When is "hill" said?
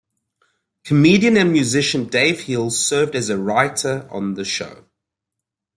2.45-2.71